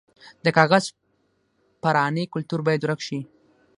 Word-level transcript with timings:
د 0.45 0.47
کاغذ 0.57 0.83
پرانۍ 1.81 2.25
کلتور 2.33 2.59
باید 2.67 2.81
ورک 2.83 2.99
شي. 3.07 3.19